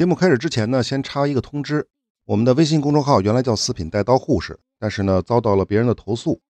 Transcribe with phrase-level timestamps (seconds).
[0.00, 1.86] 节目开始之前呢，先插一个通知：
[2.24, 6.40] 我们的微信公众号原来叫“四品带刀护士”，但是呢，遭到了别人的投诉，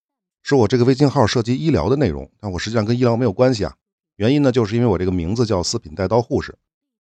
[0.41, 3.75] 说我这个微信号涉及医疗的内容，但我实际上跟医疗没有关系啊。
[4.15, 6.57] 原因呢，就是因为我这个名字叫“四品带刀护士”，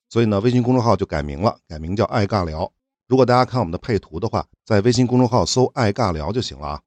[0.08, 2.72] 所以呢，微信公众号就改名了，改名叫“爱尬聊”。
[3.06, 6.80] 如果大家看我们的配图的话，在微信公众号搜“爱尬聊”就行了啊。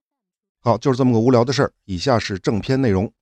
[0.60, 1.72] 好，就是这么个无聊的事儿。
[1.86, 3.14] 以下是正片内容。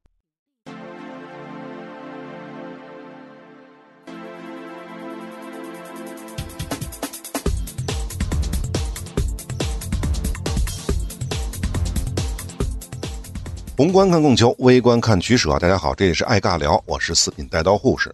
[13.80, 15.58] 宏观看供求，微观看取舍。
[15.58, 18.14] 大家好，这里是爱尬聊，我是四品带刀护士。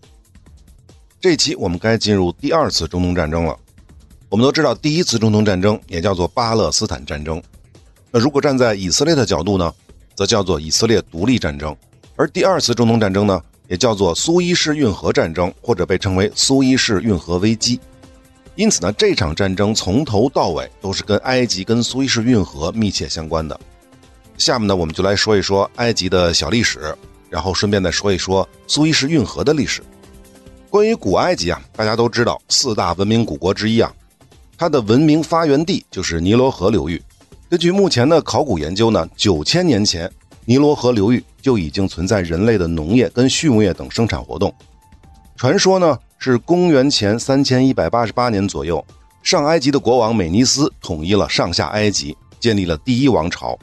[1.20, 3.58] 这期我们该进入第二次中东战争了。
[4.30, 7.42] 我们都知道，第一次中东战争也叫做巴勒斯坦战争。
[8.12, 9.74] 那如果站在以色列的角度呢，
[10.14, 11.76] 则叫做以色列独立战争。
[12.16, 17.80] 而第二次中东战争呢，也叫做苏伊士运河战争，或者被称为苏伊士运河危机。
[18.54, 23.60] 因此呢，这场战争从头到尾都是跟埃及跟苏伊士运河密切相关的。
[24.38, 26.96] 下面呢，我们就来说一说埃及的小历史，
[27.30, 29.82] 然后顺便再说一说苏伊士运河的历史。
[30.70, 33.92] 关于古埃及啊，大家都知道四大文明古国之一啊，
[34.58, 37.02] 它的文明发源地就是尼罗河流域。
[37.50, 40.12] 根据目前的考古研究呢，九千年前
[40.44, 44.54] 尼罗河流域就已经存在人类的农业跟畜牧业等生产活动。
[45.38, 48.84] 传说呢，是公元前三千一百八十八年左右，
[49.24, 53.58] 上埃及的国王美尼斯统一了上下埃及，建立了第一王朝。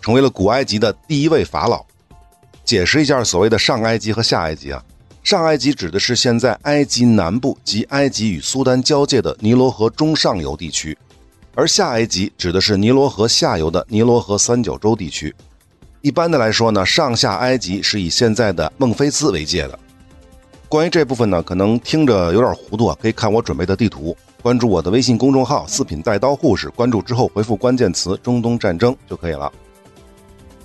[0.00, 1.84] 成为了古埃及的第一位法老。
[2.64, 4.82] 解释一下所谓的上埃及和下埃及啊，
[5.22, 10.96] 上埃及指的是现在埃及南部及埃及与苏丹交界的尼罗河中上游地区，
[11.54, 15.34] 而下埃及指的是尼罗河下游的尼罗河三角洲地区。
[16.02, 19.78] 一般的来说呢，上下埃及是以现在的孟菲斯为界的。
[20.68, 29.50] 关于这部分呢，可能听着有点糊涂啊，可以看我准备的地图，关注我的微信公众号“四品带刀护士”，关注之后回复关键词“中东战争”就可以了。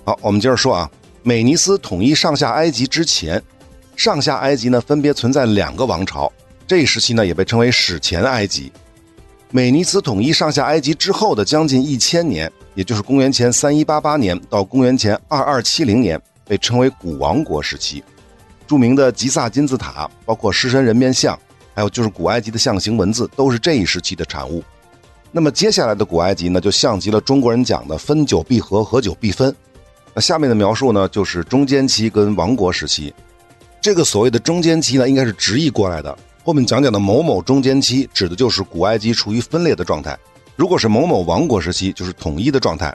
[0.04, 0.90] 好，我们接着说啊，
[1.22, 3.42] 美尼斯统一上下埃及之前，
[3.96, 6.30] 上下埃及呢分别存在两个王朝，
[6.66, 8.70] 这一时期呢也被称为史前埃及。
[9.50, 18.04] 美尼斯统一上下埃及之后的将近一千年，也就是公元前三一八八年到公元前二二七零年，被称为古王国时期。
[18.66, 21.38] 著名的吉萨金字塔，包括狮身人面像，
[21.74, 24.62] 还有就是古埃及的象形文字，都是这一时期的产物。
[25.32, 29.54] 那么接下来的古埃及呢，就像极了中国人讲的“分久必合，合久必分”。
[30.14, 33.12] 那下面的描述呢，就是中间期跟王国时期。
[33.80, 36.16] 这个所谓的中间期呢，应该是直译过来的。
[36.44, 40.16] 后面讲讲的某某中间期，指的就是古埃及处于分裂的状态。
[40.54, 42.94] 如果是某某王国时期，就是统一的状态。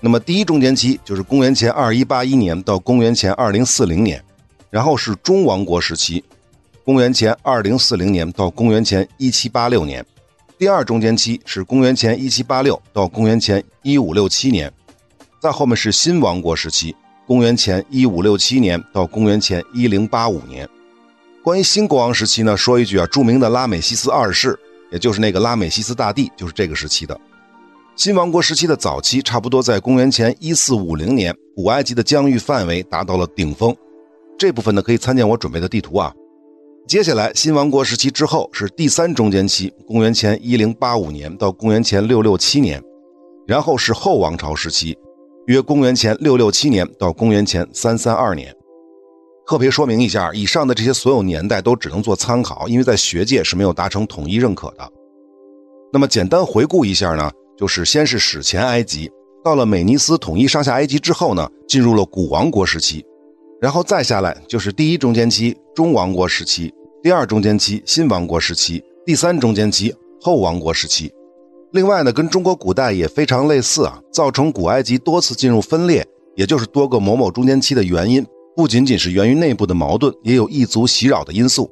[0.00, 4.22] 那么第一中间期就是公元前二一八一年到公元前二零四零年，
[4.70, 6.24] 然后是中王国时期，
[6.84, 10.04] 公元前二零四零年到公元前一七八六年。
[10.58, 14.72] 第二中间期是公元前一七八六到公元前一五六七年。
[15.46, 16.92] 在后面是新王国时期，
[17.24, 20.68] 公元前一五六七年到公元前一零八五年。
[21.40, 24.58] 关于新国王时期呢，说一句啊，著名的拉美西斯二世，
[24.90, 27.16] 也就是那个拉美西斯大帝，就是这个时期的。
[27.94, 33.72] 新王国时期的早期，差不多在公元前一四五零年，古埃及的疆域范围达到了顶峰。
[34.36, 36.12] 这部分呢，可以参见我准备的地图啊。
[36.88, 42.82] 接下来，新王国时期之后是第三中间期，公元前一零八五年到公元前六六七年，
[43.46, 44.98] 然后是后王朝时期。
[45.46, 48.52] 约公元前六六七年到公元前三三二年，
[49.46, 54.92] 特别说明一下，以上的这些所有年代都只能做参考，因为在学界是没有达成统一认可的。
[55.92, 59.08] 那么简单回顾一下呢，就是先是史前埃及，
[59.44, 63.04] 到了美尼斯统一上下埃及之后呢，进入了古王国时期，
[63.60, 66.74] 然后再下来就是第一中间期中王国时期，
[67.04, 71.08] 第二中间期新王国时期，第三中间期后王国时期。
[71.76, 76.02] 另外呢，跟中国古代也非常类似啊，造成古埃及多次进入分裂，
[76.34, 78.26] 也就是多个某某中间期的原因，
[78.56, 81.70] 不仅仅是源于内部的矛盾，也有异族袭扰的因素。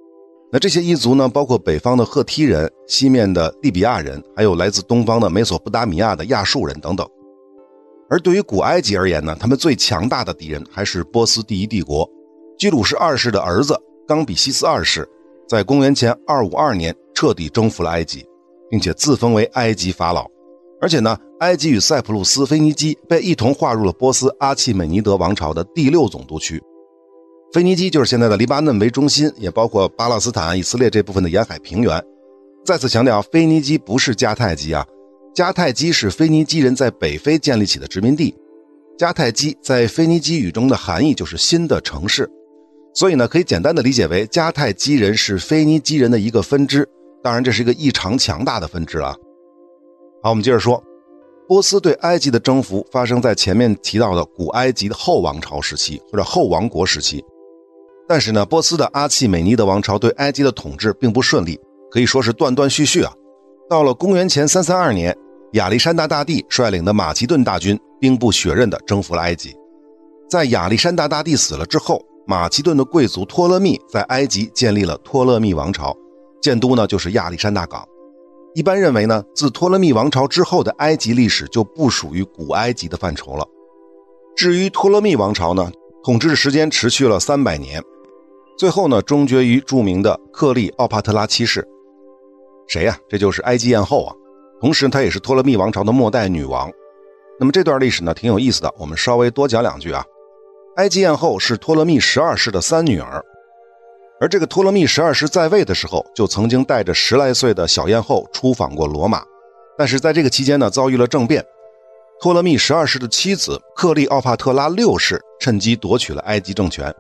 [0.53, 7.09] 那这些异族呢，包括北方的赫梯人、西面的利比亚人，还有来自东方的美索不达米亚的亚述人等等。
[8.11, 12.07] 而对于古埃及而言呢，他们最强大的敌人还是波斯第一帝国，
[12.59, 13.75] 居鲁士二世的儿子
[14.07, 15.09] 冈比西斯二世，
[15.49, 18.23] 在公元前二五二年彻底征服了埃及。
[18.75, 20.29] 并且自封为埃及法老，
[20.81, 26.61] 而且呢，埃及与塞浦路斯、腓尼基被一同划入了波斯阿契美尼德王朝的第六总督区。
[27.53, 32.03] 腓尼基就是现在的黎巴嫩为中心，也包括巴勒斯坦、以色列这部分的沿海平原。
[32.65, 34.85] 再次强调，腓尼基不是迦太基啊，
[35.33, 38.35] 迦太基是腓尼基人在北非建立起的殖民地。
[38.99, 42.29] 迦太基在腓尼基语中的含义就是新的城市，
[42.93, 46.85] 所以呢，可以简单的理解为迦太基人是腓尼基人的一个分支。
[47.25, 49.17] 当然这是一个异常强大的分支啊。
[50.23, 50.85] 好，我们接着说，
[51.49, 57.25] 波斯对埃及的征服发生在前面提到的古埃及的后王朝时期或者后王国时期。
[58.07, 61.59] 但是呢，波斯的阿契美尼德王朝对埃及的统治并不顺利，
[61.91, 63.11] 可以说是断断续续啊。
[63.71, 65.17] 到了公元前三三二年，
[65.55, 69.57] 亚历山大大帝率领的马其顿大军兵不血刃地征服了埃及。
[70.29, 75.97] 在亚历山大大帝死了之后，马其顿的贵族托勒密在埃及建立了托勒密王朝，
[76.45, 77.89] 建都呢就是亚历山大港。
[78.55, 83.49] 一般认为呢，自托勒密王朝之后的埃及历史就不属于古埃及的范畴了。
[84.37, 85.73] 至于托勒密王朝呢，
[86.05, 87.83] 统治时间持续了三百年。
[88.59, 91.67] 最后呢，终结于著名的克利奥帕特拉七世。
[92.69, 92.99] 谁呀？
[93.09, 94.15] 这就是埃及艳后啊。
[94.61, 96.71] 同时，她也是托勒密王朝的末代女王。
[97.41, 98.73] 那么这段历史呢，挺有意思的。
[98.79, 100.05] 我们稍微多讲两句啊。
[100.77, 103.25] 埃及艳后是托勒密十二世的三女儿，
[104.25, 109.23] 而这个托勒密十二世在位的时候，就曾经带着十来岁的小艳后出访过罗马。
[109.77, 111.45] 但是在这个期间呢，遭遇了政变。
[112.23, 116.91] 托勒密十二世的妻子克利奥帕特拉六世趁机夺取了埃及政权。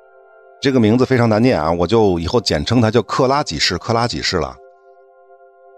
[0.61, 4.55] 这个名字非常难念啊，我就以后简称他叫克拉几世，克拉几世了。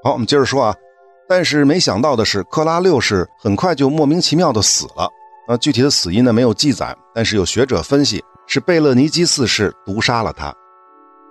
[0.02, 0.74] 好，我们接着说啊，
[1.28, 5.08] 但是没想到的是，克拉六世很快就莫名其妙的死了。
[5.48, 10.52] 那具体的死因呢没有记载，但是有学者分析是贝勒尼基四世毒杀了他。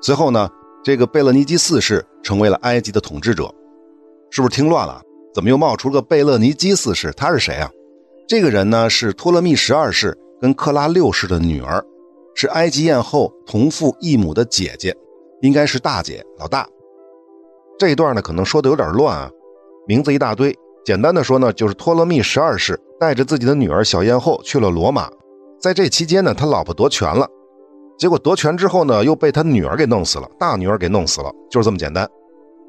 [0.06, 0.48] 随后呢，
[0.84, 3.52] 这个贝勒尼基四世成为了埃及的统治者。
[4.30, 5.02] 是不是听乱了？
[5.34, 7.12] 怎么又冒出个贝勒尼基四世？
[7.13, 7.68] 他是谁啊？
[8.28, 11.84] 这个人呢是托勒密十二世跟克拉六世的女儿。
[12.36, 14.96] 是埃及艳后同父异母的姐姐，
[15.42, 16.68] 应该是大姐老大。
[17.80, 19.31] 这一段呢，可能说的有点乱啊，
[19.88, 20.56] 名字一大堆。
[20.86, 25.10] 简单的说呢，就是托勒密十二世带着自己的女儿小艳后去了罗马，
[25.60, 27.28] 在这期间呢，他老婆夺权了，
[27.97, 32.07] 结果夺权之后呢，又被他女儿给弄死了，大女儿给弄死了，就是这么简单。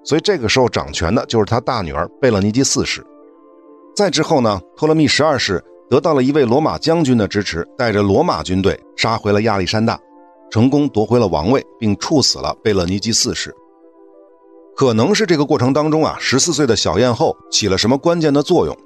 [0.04, 3.04] 所以这个时候掌权的就是他大女儿贝勒尼基四世。
[3.94, 5.62] 再之后呢，托勒密十二世。
[5.88, 9.96] 得到了一位罗马将军的支持，带着罗马军队杀回了亚历山大，
[10.50, 13.54] 成功夺回了王位，并处死了贝勒尼基四世。
[14.74, 18.76] 可能是这个过程当中啊，十四岁的小艳后起了什么关键的作用，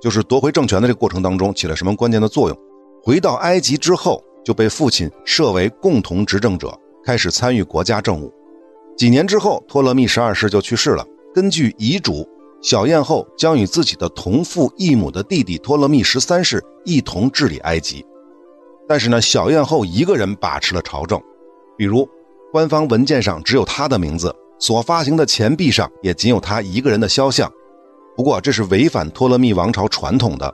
[0.00, 2.56] 就是夺回政权的这个过程当中起了什么关键的作用。
[3.02, 8.32] 回到埃及之后，就被父亲设为共同执政者，开始参与国家政务。
[8.96, 11.06] 几年之后，托勒密十二世就去世了。
[11.34, 12.28] 根据遗嘱。
[12.62, 18.02] 小艳后将与自己的同父异母的弟弟托勒密十三世一同治理埃及，
[18.88, 21.20] 但是呢，小艳后一个人把持了朝政，
[21.76, 22.08] 比如
[22.50, 27.52] 官方文件上只有她的名字，所发行的钱币上也仅有她一个人的肖像。
[28.16, 30.50] 不过这是违反托勒密王朝传统的，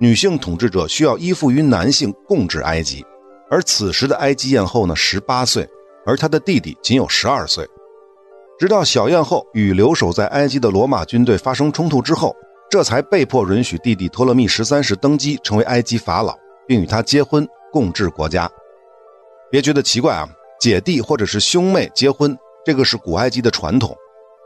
[0.00, 3.04] 女性统治者需要依附于男性共治埃及，
[3.50, 5.68] 而此时的埃及艳后呢，十八岁，
[6.06, 7.68] 而她的弟弟仅有十二岁。
[8.58, 12.34] 直到小艳后与留守在埃及的罗马军队发生冲突之后，
[12.70, 16.36] 这才被迫允许弟弟托勒密十三世登基成为埃及法老，
[16.66, 18.50] 并与他结婚共治国家。
[19.50, 20.28] 别觉得奇怪啊，
[20.60, 23.94] 姐弟或者是兄妹结婚，这个是古埃及的传统。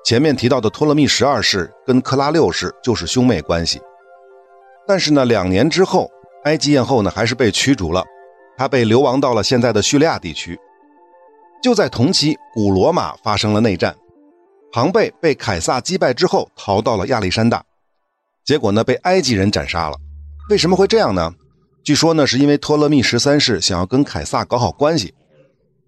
[0.05, 3.81] 前面提到的托勒密十二世跟克拉六世就是兄妹关系。
[4.87, 6.11] 但是呢，两年之后，
[6.45, 8.03] 埃及艳后呢还是被驱逐了，
[8.59, 10.59] 他被流亡到了现在的叙利亚地区。
[11.63, 13.97] 就在同期，古罗马发生了内战，
[14.73, 17.65] 庞贝被凯撒击败之后，逃到了亚历山大，
[18.45, 19.97] 结果呢被埃及人斩杀了。
[20.51, 21.33] 为什么会这样呢？
[21.85, 25.15] 据说呢是因为托勒密十三世想要跟凯撒搞好关系，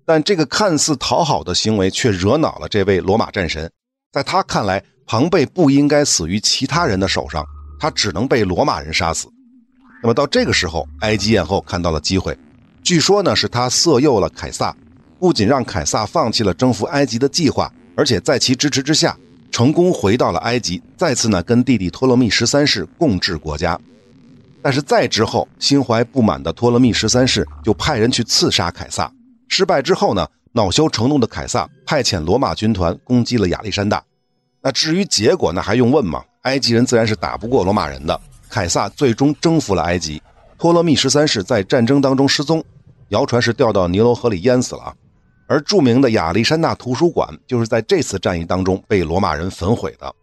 [0.06, 3.70] 但这个看似讨好的行为却惹恼了这位罗马战神，
[4.12, 7.44] 在他看来，庞贝不应该死于其他人的手上，
[7.78, 9.28] 他只能被罗马人杀死。
[10.02, 12.36] 那么到这个时候，埃及艳后看到了机会，
[12.82, 14.74] 据说呢是他色诱了凯撒。
[15.18, 19.14] 不仅让凯撒放弃了征服埃及的计划，而且在其支持之下，
[19.50, 23.78] 成功回到了埃及，再次呢跟弟弟托勒密十三世共治国家。
[24.62, 29.12] 但是再之后，心怀不满的托勒密十三世就派人去刺杀凯撒。
[29.48, 34.02] 失败之后呢，恼羞成怒的凯撒派遣罗马军团攻击了亚历山大。
[34.62, 36.24] 那至于结果，那还用问吗？
[36.42, 38.18] 埃及人自然是打不过罗马人的。
[38.48, 40.22] 凯撒最终征服了埃及，
[40.60, 42.62] 托勒密十三世在战争当中失踪，
[43.08, 44.94] 谣传是掉到尼罗河里淹死了。
[45.48, 50.14] 而著名的亚历山大图书馆就是在这次战役当中被罗马人焚毁的。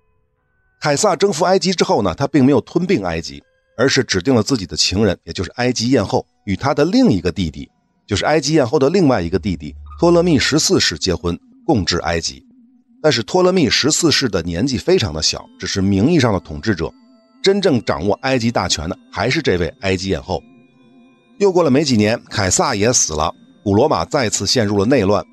[0.80, 3.42] 凯撒征服埃及之后呢，他并没有吞并埃及，
[3.76, 7.68] 而是指定了自己的情人，也就是埃及艳后，与他的另一个弟弟，
[8.06, 12.46] 就是埃及艳后的另外一个弟弟托勒密十四世结婚，共治埃及。
[13.02, 16.94] 但是托勒密十四世的年纪非常的小，只是名义上的统治者，
[17.42, 20.42] 真正掌握埃及大权的还是这位埃及艳后。
[21.38, 23.34] 又过了没几年，凯撒也死了。
[23.64, 25.24] 古罗马再次陷入了内乱，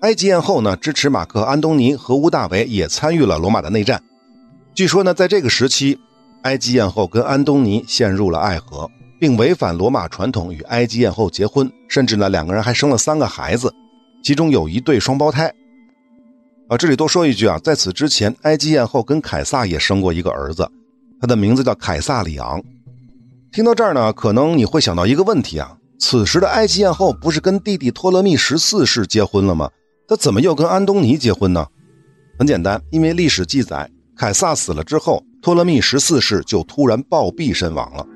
[0.00, 4.02] 埃及艳后呢支持马克·安东尼和屋大维也参与了罗马的内战。
[4.74, 5.98] 据说呢，在这个时期，
[6.42, 13.72] 埃及艳后跟安东尼陷入了爱河，并违反罗马传统与埃及艳后结婚，甚至呢两个人还生了三个孩子，
[14.22, 15.52] 其中有一对双胞胎。
[16.68, 20.68] 啊，这里多说一句啊，在此之前，埃及艳后跟凯撒也生过一个儿子，
[21.20, 22.62] 他的名字叫凯撒里昂。
[23.52, 29.70] 听到这儿呢，可能你会想到一个问题啊，此时的埃及艳后不是跟弟弟托勒密十四世结婚了吗？
[30.08, 31.66] 他怎么又跟安东尼结婚呢？
[32.38, 38.06] 很简单，因为历史记载，凯撒死了之后，托勒密十四世就突然暴毙身亡了。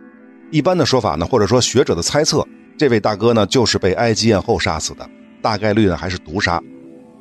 [0.50, 5.08] 一般的说法呢，或者说学者的猜测，这位大哥呢就是被埃及艳后杀死的，
[5.40, 6.62] 大概率呢还是毒杀。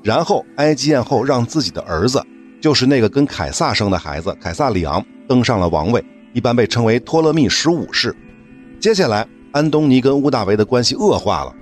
[0.04, 2.22] 然后埃及艳后让自己的儿子，
[2.62, 8.16] 就是那个跟凯撒生的孩子凯撒里昂登上了王位，一般被称为托勒密十五世。
[8.80, 11.56] 接下来，安东尼跟屋大维的关系恶化了。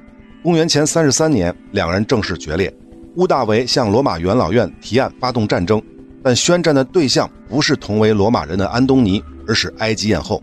[0.43, 2.73] 公元前三十三年，两人正式决裂。
[3.15, 5.81] 屋大维向罗马元老院提案发动战争，
[6.23, 10.41] 但宣战的对象不是同为罗马人的安东尼，而是埃及艳后。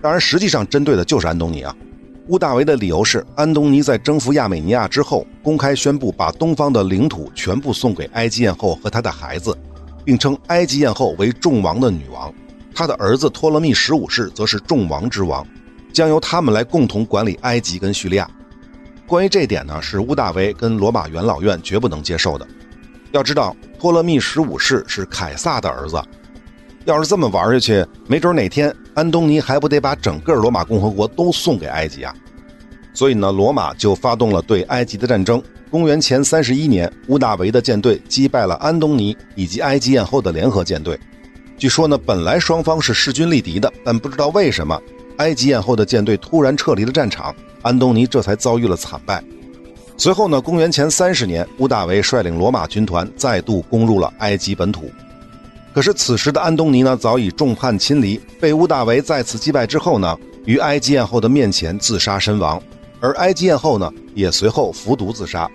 [0.00, 1.74] 当然，实际上针对的就是安东尼啊。
[2.28, 9.56] 屋大维的理由是，安东尼在征服亚美尼亚之后，公开宣布把东方的领土全部送给埃及艳后和他的孩子，
[10.06, 12.32] 并称埃及艳后为众王的女王，
[12.72, 15.44] 他的儿子托勒密十五世则是众王之王，
[15.92, 18.30] 将由他们来共同管理埃及跟叙利亚。
[19.04, 22.46] 关于这点呢，是屋大维跟罗马元老院绝不能接受的。
[23.10, 26.00] 要知道，托勒密十五世是凯撒的儿子。
[26.84, 32.14] 要是这么玩下去，没准哪天安东尼还不得把整个罗马共和国都送给埃及啊？
[32.94, 35.42] 所以呢，罗马就发动了对埃及的战争。
[35.76, 40.98] 公元前三十一年，屋大维的舰队击败了安东尼以及埃及艳后的联合舰队。
[41.58, 44.80] 据说呢，本来双方是势均力敌的，但不知道为什么，
[45.18, 49.22] 埃及艳后的舰队突然撤离了战场，安东尼这才遭遇了惨败。
[49.98, 54.90] 随后呢，公元前三十年，屋大维率领罗马军团再度攻入了埃及本土。
[55.74, 60.16] 可是此时的安东尼呢，早已众叛亲离，被屋大维再次击败之后呢，
[60.46, 62.58] 于埃及艳后的面前自杀身亡，
[62.98, 65.46] 而埃及艳后呢，也随后服毒自杀，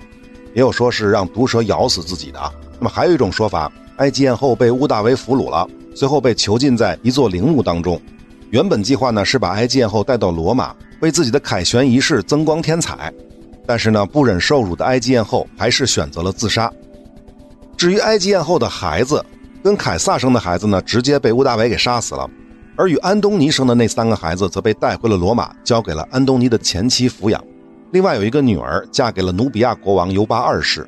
[0.54, 2.40] 也有说是让毒蛇咬死自己的。
[2.80, 8.02] 那么还有一种说法，埃及艳后被屋大维俘虏了，随后被囚禁在一座陵墓当中。
[8.50, 13.14] 原本计划呢是把埃及艳后带到罗马，为自己的凯旋仪式增光添彩，
[13.66, 16.72] 但是呢，不忍受辱的埃及艳后还是选择了自杀。
[17.78, 19.24] 至于埃及艳后的孩子。
[19.64, 22.28] 跟凯撒生的孩子呢，直接被屋大维给杀死了，
[22.76, 27.40] 而与安东尼生的那三个孩子则被带回了罗马，交给了安东尼的前妻抚养。
[27.92, 30.88] 另外有一个女儿嫁给了努比亚国王尤巴二世。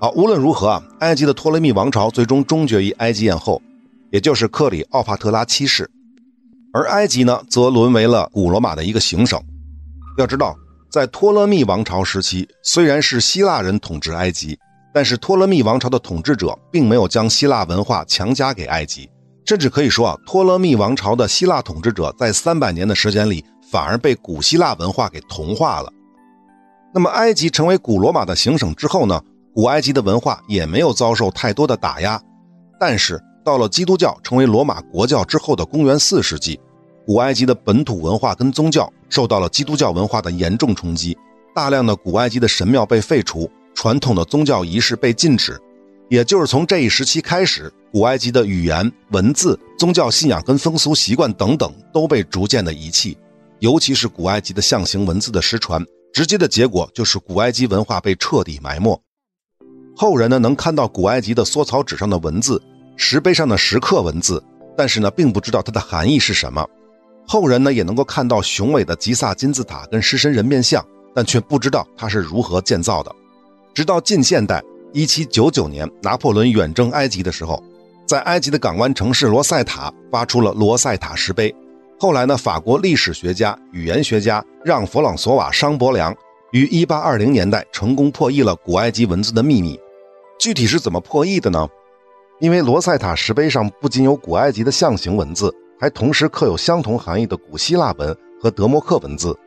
[0.00, 3.60] 好，无论如何啊，埃及的托勒密王朝最终终结于埃及艳后，
[4.10, 5.90] 也就是克里奥帕特拉七世，
[6.72, 9.40] 而埃及呢，则沦为了古罗马的一个行省。
[10.18, 10.56] 要知道，
[10.90, 14.58] 在托勒密王朝时期，虽然是希腊人统治埃及。
[14.92, 19.08] 但是托勒密王朝的统治者并没有将希腊文化强加给埃及，
[19.44, 25.92] 甚至可以说啊，托勒密王朝的希腊统治者在三百年的时间里反而被古希腊文化给同化了。
[26.92, 29.20] 那么埃及成为古罗马的行省之后呢，
[29.54, 32.20] 古埃及的文化也没有遭受太多的打压。
[32.78, 36.58] 但是到了基督教成为罗马国教之后的公元四世纪，
[37.06, 41.16] 古埃及的本土文化跟宗教受到了基督教文化的严重冲击，
[41.54, 43.50] 大量的古埃及的神庙被废除。
[43.72, 45.58] 传统的宗教仪式被禁止，
[46.10, 53.16] 也就是从这一时期开始，古埃及的语言、文字、宗教信仰跟风俗习惯等等都被逐渐的遗弃，
[53.60, 55.82] 尤其是古埃及的象形文字的失传，
[56.20, 59.02] 直接的结果就是古埃及文化被彻底埋没。
[59.96, 62.62] 后人呢能看到古埃及的缩草纸上的文字、
[62.94, 64.44] 石碑上的石刻文字，
[64.76, 66.62] 但是呢并不知道它的含义是什么。
[67.26, 70.84] 后人呢也能够看到雄伟的吉萨金字塔跟狮身人面像，
[71.14, 73.10] 但却不知道它是如何建造的。
[73.72, 74.62] 直到近现代，
[74.92, 77.64] 一七九九年，拿破仑远征埃及的时候，
[78.06, 81.54] 在埃及的港湾城市罗塞塔发出了罗塞塔石碑。
[82.02, 86.16] 后来呢，法国历史学家、语言学家让·弗朗索瓦·商伯良
[86.50, 89.78] 于一八二零年代成功破译了古埃及文字的秘密。
[90.38, 91.68] 具体是怎么破译的呢？
[92.40, 99.38] 因为罗塞塔石碑上不仅有古埃及的象形文字，还同时刻有相同含义的古希腊文和德莫克文字。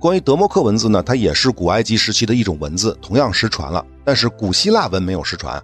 [0.00, 3.84] 关于德莫克文字呢，它也是古埃及时期的一种文字，同样失传了。
[4.06, 5.62] 但是古希腊文没有失传，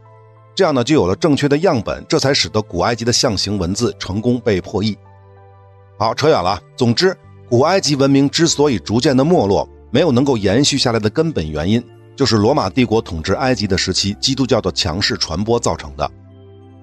[0.55, 4.95] 这样呢就有了正确的样本，这才使得古埃及的象形文字成功被破译。
[5.99, 6.61] 好，扯远了。
[6.77, 7.17] 总之，
[7.51, 16.09] 古埃及文明之所以逐渐的没落，没有能够延续下来的根本原因，就是罗马帝国统治埃及的时期，基督教的强势传播造成的。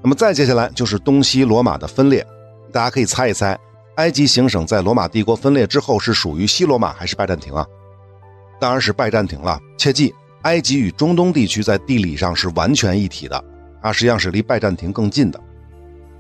[0.04, 2.28] 那么再接下来就是东西罗马的分裂，
[2.74, 3.58] 大家可以猜一猜。
[3.96, 7.66] 埃及行省在罗马帝国分裂之后是属于西罗马还是拜占庭啊？
[8.60, 9.58] 当然是拜占庭了。
[9.78, 13.42] 切记，埃及与中东地区在地理上是完全一体的，
[13.82, 15.40] 它实际上是离拜占庭更近的。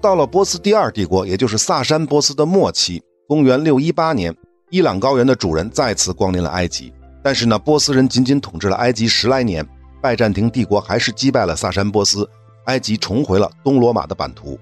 [0.05, 4.31] 到了波斯第二帝国，也就是萨珊波斯的末期，公元六一八年，
[4.69, 6.93] 伊朗高原的主人再次光临了埃及。
[7.23, 9.67] 但是呢，波斯人仅仅统治了埃及十来年，
[10.03, 12.29] 拜占庭帝国还是击败了萨珊波斯，
[12.65, 14.59] 埃及重回了东罗马的版图。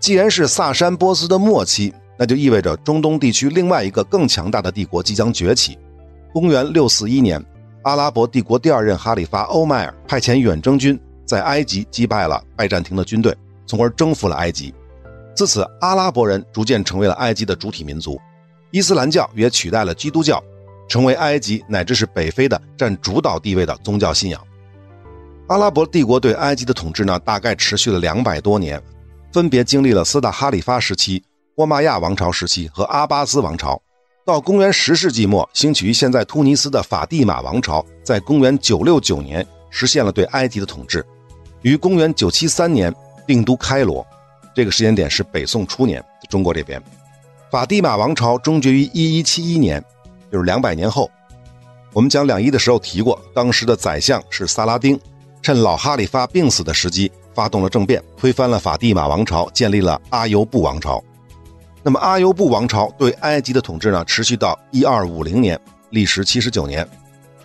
[0.00, 5.76] 既然是萨珊波斯的末期，那就意味着中东地区另外一个更强大的帝国即将崛起。
[6.32, 7.44] 公元六四一年。
[7.82, 14.74] 阿拉伯帝国第二任哈里发欧迈尔派遣远征军在埃及击败了拜占庭的军队，从而征服了埃及。
[15.34, 18.20] 自此，阿拉伯人逐渐成为了埃及的主体民族，
[18.70, 20.42] 伊斯兰教也取代了基督教，
[20.88, 24.40] 成为埃及乃至是北非的占主导地位的宗教信仰。
[25.48, 28.80] 阿拉伯帝国对埃及的统治呢，大概持续了两百多年，
[29.32, 31.22] 分别经历了斯大哈里发时期、
[31.56, 33.80] 波马亚王朝时期和阿巴斯王朝。
[34.24, 41.04] 到公元十世纪末，兴起于现在突尼斯的法蒂玛王朝，在公元九六九年实现了对埃及的统治，
[41.60, 42.94] 于公元九七三年
[43.26, 44.06] 定都开罗，
[44.54, 46.82] 这个时间点是北宋初年，中国这边，
[47.50, 49.82] 法蒂玛王朝终结于一一七一年，
[50.30, 51.10] 就是两百年后。
[51.92, 54.98] 我们讲两伊的时候提过，当时的宰相是萨拉丁，
[55.40, 61.02] 趁老哈里发病死的时机，发动了政变，推翻了法蒂玛王朝，建立了阿尤布王朝。
[61.84, 65.56] 那么阿尤布王朝对埃及的统治呢，持续到一二五零年，
[65.90, 66.88] 历时七十九年，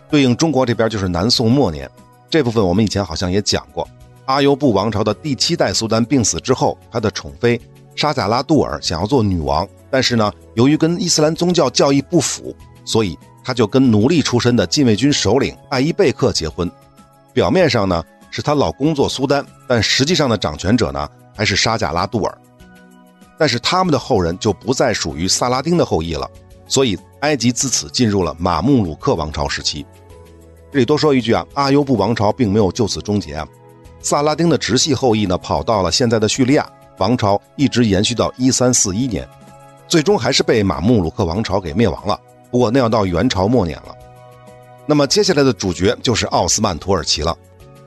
[0.09, 1.87] 对应中国这边就是南宋末年。
[2.29, 3.87] 这部分我们以前好像也讲过。
[4.29, 7.59] 阿尤布王朝的第七代苏丹病死之后，他的宠妃
[7.95, 12.55] 沙贾拉杜尔想要做女王，但是呢，由于跟伊斯兰宗教教义不符，
[12.85, 16.69] 所以他就跟奴隶出身的禁卫军首领艾伊贝克结婚。
[17.33, 22.37] 表面上呢是她老公做苏丹，但实际上的掌权者呢还是沙贾拉杜尔。
[23.35, 26.29] 但是他们的后人就不再属于萨拉丁的后裔了，
[26.67, 29.83] 所以埃及自此进入了马穆鲁克王朝时期。
[30.71, 33.47] 这里多说一句啊，阿尤布王朝并没有就此终结啊，
[34.01, 39.27] 萨拉丁的直系后裔呢跑到了现在的叙利亚，王朝一直延续到一三四一年，
[39.87, 42.19] 最终还是被马穆鲁克王朝给灭亡了。
[42.49, 43.95] 不过那要到元朝末年了。
[44.85, 47.35] 那么接下来的主角就是奥斯曼土耳其了。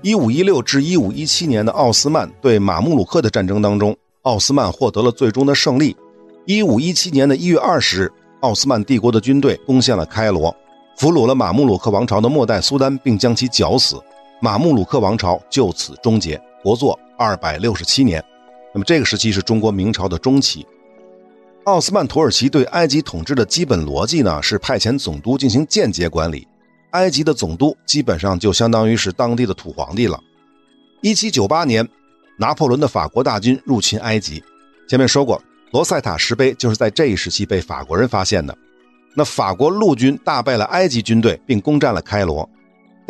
[0.02, 3.96] 一五一六至一五一七年的奥斯曼对马穆鲁克的战争当中。
[4.22, 5.96] 奥斯曼获得了最终的胜利。
[6.46, 10.54] 一五一七年的一月二十日，奥斯曼帝国的军队攻陷了开罗，
[10.96, 13.96] 俘虏了马穆鲁克王朝的末代苏丹，并将其绞死。
[14.44, 18.20] 马穆鲁克王朝就此终结，国祚二百六十七年。
[18.74, 20.66] 那么这个时期是中国明朝的中期。
[21.62, 26.44] 奥斯曼土耳其对埃及统治的基本逻辑呢，是派遣总督进行间接管理。
[26.90, 30.18] 埃及的总督基本上就相当于是当地的土皇帝了。
[31.02, 31.88] 一七九八年。
[32.38, 34.42] 拿破仑的法国大军入侵埃及，
[34.88, 38.56] 前面说过，罗塞塔石碑就是在这一时期被法国人发现的。
[39.14, 42.48] 那法国陆军大败了埃及军队，并攻占了开罗，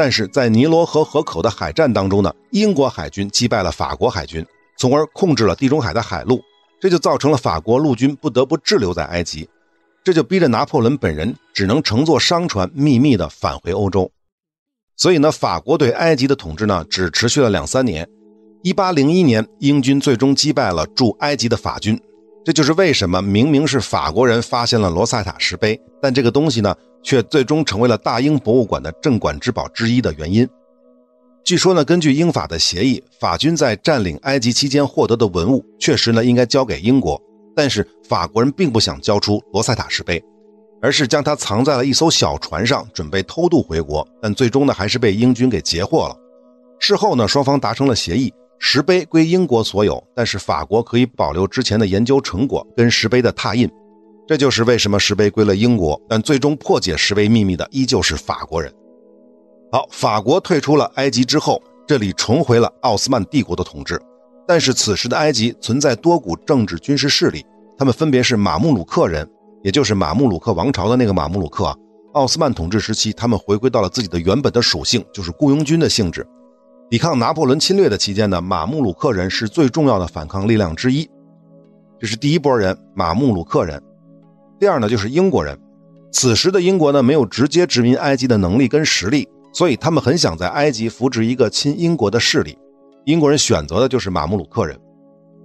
[0.03, 4.45] 但是在尼罗河河口的海战当中呢，英国海军击败了法国海军，
[4.77, 6.43] 从而控制了地中海的海路，
[6.81, 9.49] 这就造成了法国陆军不得不滞留在埃及，
[10.03, 14.11] 这就逼着拿破仑本人只能乘坐商船秘密的返回欧洲。
[14.97, 18.05] 所以呢，法国对埃及的统治呢，只持续了两三年。
[18.65, 21.97] 一八零一年，英军最终击败了驻埃及的法军，
[22.45, 30.49] 这就是为什么明明是法国人发现了罗塞塔石碑，但这个东西呢，却最终成为了大英博物馆的镇馆之宝之一的原因。
[31.45, 37.21] 据说呢，根据英法的协议，法军在占领埃及期间获得的文物，确实呢应该交给英国，
[37.57, 40.23] 但是法国人并不想交出罗塞塔石碑，
[40.81, 46.17] 而是将它藏在了一艘小船上，准备偷渡回国，但最终呢，还是被英军给截获了。
[46.79, 48.33] 事后呢，双方达成了协议。
[48.65, 53.69] 石碑归英国所有，但是法国可以保留之前的研究成果跟石碑的拓印，
[54.33, 58.73] 这就是为什么石碑归了英国，但最终破解石碑秘密的依旧是法国人。
[59.71, 64.01] 好，法国退出了埃及之后，这里重回了奥斯曼帝国的统治，
[64.49, 67.45] 但是此时的埃及存在多股政治军事势力，
[67.77, 69.31] 他们分别是马穆鲁克人，
[69.63, 71.79] 也就是马穆鲁克王朝的那个马穆鲁克。
[72.15, 76.27] 奥斯曼统治时期，他们回归到了自己的原本的属性，就是雇佣军的性质。
[76.89, 81.07] 抵抗拿破仑侵略的期间呢，马穆鲁克人是最重要的反抗力量之一。
[82.01, 83.79] 这是第一波人，马穆鲁克人。
[84.63, 85.59] 第二呢，就是英国人。
[86.13, 92.57] 此时的英国呢，没有直接殖民埃及的能力跟实力，所以他们很想在埃及扶植一个亲英国的势力。
[93.05, 94.79] 英国人选择的就是马穆鲁克人。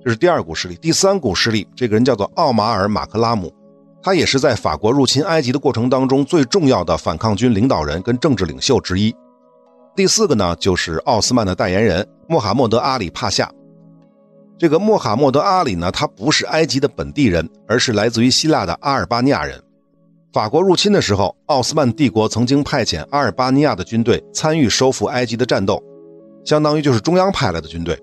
[0.05, 0.75] 这是第二股势力。
[0.75, 3.51] 第三股势力，这个人叫做奥马尔·马克拉姆，
[4.03, 9.11] 他也是在法国入侵埃及的过程当中最重要的反抗军领导人跟政治领袖之一。
[9.95, 13.49] 第四个呢，就是奥斯曼的代言人穆罕默德·阿里·帕夏。
[14.59, 19.61] 这个穆罕默德·阿里呢，他不是埃及的本地人，而是来自于希腊的阿尔巴尼亚人。
[20.33, 25.81] 法国入侵的时候，奥斯曼帝国曾经派遣阿尔巴尼亚的军队参与收复埃及的战斗，
[26.43, 27.97] 相当于就是中央派来的军队。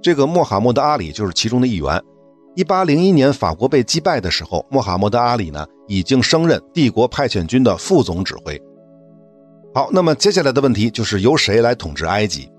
[0.00, 2.02] 这个穆罕默德阿里就是其中的一员。
[2.54, 8.60] 一八零一年法国被击败的时候，穆罕默德阿里呢已经升任帝国派遣军的副总指挥。
[9.74, 12.50] 好，那么接下来的问题就是由谁来统治埃及？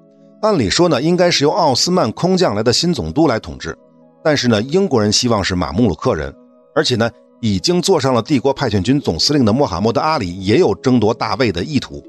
[0.42, 3.78] 按理说呢，应该是由奥斯曼空降来的新总督来统治，
[4.24, 6.34] 但是呢，英国人希望是马穆鲁克人，
[6.74, 7.10] 而且呢，
[7.42, 12.02] 已经坐上了帝国派遣军总司令的穆罕默德阿里也有争夺大位的意图。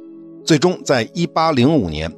[0.44, 2.10] 最终，在一八零五年。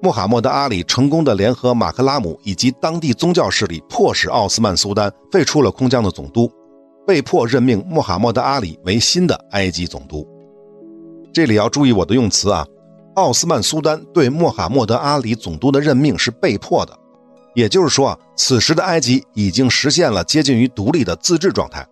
[0.00, 6.48] 穆罕默德·阿里成功的联合马克拉姆以及当地宗教势力，迫使奥斯曼苏丹废除了空降的总督，
[7.04, 10.24] 被迫任命穆罕默德·阿里为新的埃及总督。
[11.32, 12.64] 这里要注意我的用词啊，
[13.18, 16.96] 奥斯曼苏丹对穆罕默德·阿里总督的任命是被迫的，
[17.52, 21.84] 也就是说啊，此时的埃及已经实现了接近于独立的自治状态。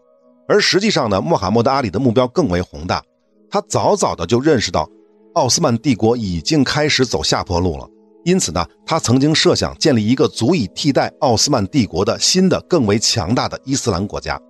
[0.47, 3.03] 而实际上呢，穆罕默德·阿里的目标更为宏大，
[3.51, 4.89] 他早早的就认识到，
[5.35, 7.85] 奥斯曼帝国已经开始走下坡路了。
[8.25, 14.41] 因此呢，他曾经设想建立一个足以替代奥斯曼帝国的新的、更为强大的伊斯兰国家。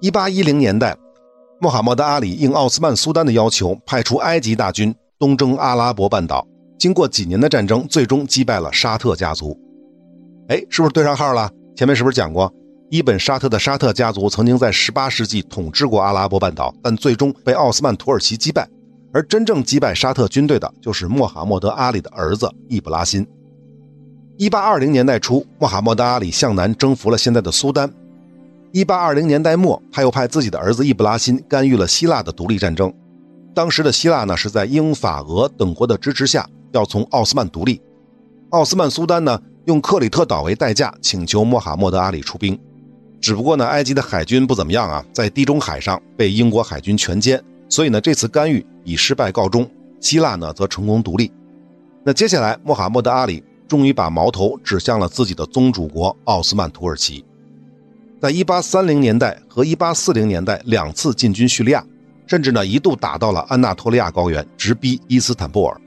[0.00, 0.96] 一八一零年代，
[1.60, 6.46] 穆罕默德·阿里应奥斯曼苏丹的要求，派出埃及大军东征阿拉伯半岛。
[6.78, 9.58] 经过几年的战争，最终击败了沙特家族。
[10.48, 11.50] 哎，是不是对上号了？
[11.76, 12.52] 前面是不是讲过，
[12.90, 18.68] 伊本·沙特的沙特家族曾经在十八世纪统治过阿拉伯半岛，但最终被奥斯曼土耳其击败。
[19.12, 23.26] 而真正击败沙特军队的，就是穆罕默德·阿里的儿子易卜拉欣。
[24.36, 27.90] 一八二零年代初，穆罕默德·阿里向南征服了现在的苏丹。
[28.72, 32.92] 一八二零年代末，他又派自己的儿子易卜拉欣干预了希腊的独立战争。
[33.54, 37.80] 当时的希腊呢，是在英法俄等国的支持下，要从奥斯曼独立。
[38.50, 42.58] 奥斯曼苏丹呢，用克里特岛为代价，请求穆罕默德·阿里出兵。
[43.20, 47.40] 只不过呢，埃及的海军不怎么样啊，在地中海上被英国海军全歼。
[47.68, 49.68] 所以呢，这次干预以失败告终，
[50.00, 51.32] 希腊呢则成功独立。
[52.04, 57.24] 那接下来，穆罕默德·阿里终于把矛头指向了自己的宗主国奥斯曼土耳其。
[58.20, 61.84] 在1830年代和1840年代两次进军叙利亚，
[62.26, 65.80] 甚至呢一度打到了安纳托利亚高原，直逼伊斯坦布尔。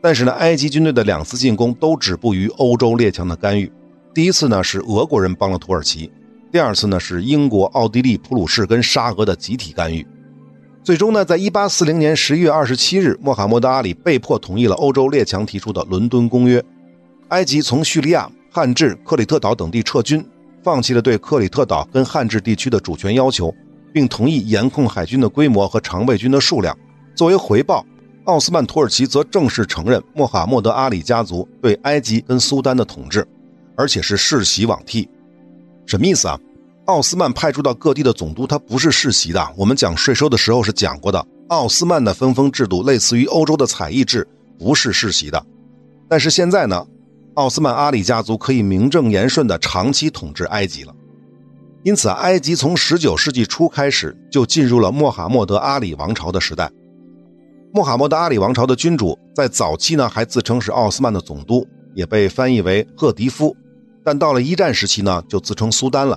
[0.00, 3.70] 但是呢，埃及军队的两次进攻都止步于欧洲列强的干预。
[4.12, 6.10] 第一次呢是俄国人帮了土耳其，
[6.50, 10.06] 第二次呢是英国、奥地利、普鲁士跟沙俄的集体干预。
[10.82, 16.60] 最终呢，在一八四零年十一月二十七日，穆罕默德·阿里被迫同意了欧洲列强提出的《伦敦公约》。
[17.28, 20.26] 埃及从叙利亚、汉志、克里特岛等地撤军，
[20.64, 23.54] 放弃了对克里特岛跟汉志地区的主权要求，
[23.92, 26.76] 并同意严控海军的规模和常备军的数量。
[27.14, 27.84] 作为回报，
[28.24, 33.26] 奥斯曼土耳其则正式承认穆罕默德·阿里家族对埃及跟苏丹的统治，
[33.76, 35.08] 而且是世袭罔替。
[35.86, 36.38] 什么意思啊？
[36.86, 39.48] 奥斯曼派出到各地的总督，他不是世袭的。
[39.56, 44.26] 我们讲税收的时候是讲过的，奥斯曼的分封制度类似于欧洲的采邑制，
[44.58, 45.44] 不是世袭的。
[46.08, 46.84] 但是现在呢，
[47.34, 50.92] 奥斯曼阿里家族可以名正言顺的长期统治埃及了。
[51.84, 56.70] 因此，埃及从19世纪初开始就进入了穆罕默德阿里王朝的时代。
[57.72, 63.56] 穆罕默德阿里王朝的君主在早期呢，还自称是奥斯曼的总督，也被翻译为赫迪夫，
[64.04, 66.16] 但到了一战时期呢，就自称苏丹了。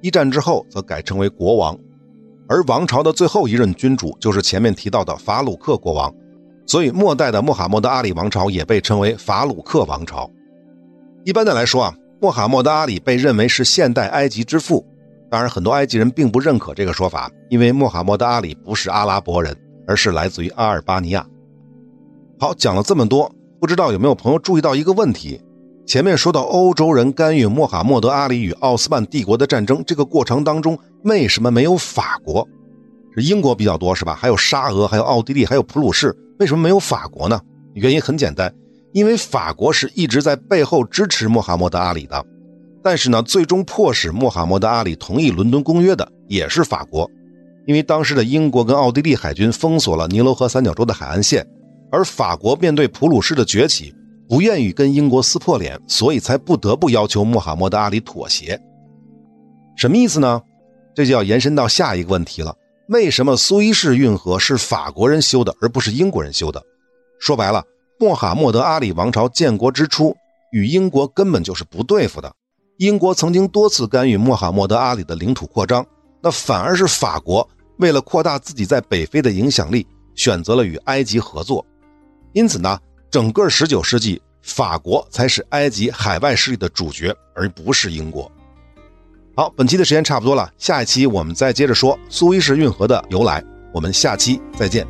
[0.00, 1.76] 一战之后，则改称为国王，
[2.48, 6.14] 而王朝的最后一任君主就是前面提到的法鲁克国王，
[6.66, 10.30] 所以末代的穆罕默德阿里王朝也被称为法鲁克王朝。
[11.24, 14.86] 一般的来说啊，穆罕默德阿里被认为是现代埃及之父，
[15.30, 21.24] 当然很多埃及人并不认可这个说法，因为穆罕默德阿里不是阿拉伯人，而是来自于阿尔巴尼亚。
[22.38, 25.40] 好，讲了这么多，不知道有没有朋友注意到一个问题？
[25.86, 32.46] 前面说到欧洲人干预穆罕默德·阿里与奥斯曼帝国的战争，这个过程当中为什么没有法国？
[33.16, 34.14] 是英国比较多是吧？
[34.14, 37.40] 还有沙俄，还有奥地利，还有普鲁士，为什么没有法国呢？
[37.74, 38.52] 原因很简单，
[38.92, 42.24] 因为法国是一直在背后支持穆罕默德·阿里的。
[42.82, 47.10] 但是呢，最终迫使穆罕默德·阿里同意《伦敦公约》的也是法国，
[47.66, 51.46] 因为当时的英国跟奥地利海军封锁了尼罗河三角洲的海岸线，
[51.90, 53.94] 而法国面对普鲁士的崛起。
[54.28, 58.56] 不愿意跟英国撕破脸，所以才不得不要求穆罕默德·阿里妥协。
[59.74, 60.40] 什么意思呢？
[60.94, 62.54] 这就要延伸到下一个问题了：
[62.90, 66.62] 为什么苏伊士运河是法国人修的，而不是英国人修的？
[67.18, 67.64] 说白了，
[67.98, 70.16] 穆罕默德·阿里王朝建国之初
[70.52, 72.32] 与英国根本就是不对付的。
[72.80, 75.84] 英国曾经多次干预穆罕默德·阿里的领土扩张，
[76.22, 81.62] 那反而是法国为了扩大自己在北非的影响力，选择了与埃及合作。
[82.32, 82.78] 因此呢？
[83.10, 88.32] 整个十九世纪，法国才是埃及海外势力的主角，而不是英国。
[89.36, 93.44] 好，本期的时间差不多了，下一期我们再接着说苏伊士运河的由来。
[93.74, 94.86] 我们下期再见。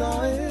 [0.00, 0.49] desire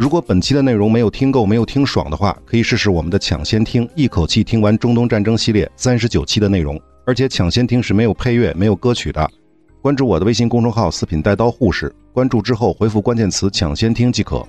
[0.00, 6.80] 如果本期的内容没有听够、没有听爽的话，可以试试我们的抢先听，一口气听完中东战争系列三十九期的内容。
[7.04, 9.30] 而且抢先听是没有配乐、没有歌曲的。
[9.82, 14.42] 关注我的微信公众号“四品带刀护士”，关注之后回复关键词“抢先听”即可。